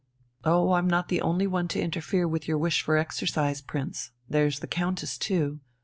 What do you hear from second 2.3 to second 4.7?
your wish for exercise, Prince. There's the